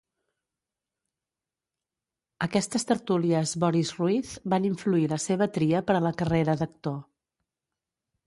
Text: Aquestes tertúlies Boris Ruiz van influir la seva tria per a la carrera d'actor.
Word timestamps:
Aquestes 2.45 2.87
tertúlies 2.91 3.53
Boris 3.65 3.93
Ruiz 3.99 4.33
van 4.55 4.67
influir 4.71 5.05
la 5.13 5.19
seva 5.27 5.49
tria 5.59 5.83
per 5.91 5.97
a 5.99 6.03
la 6.07 6.15
carrera 6.23 6.57
d'actor. 6.63 6.97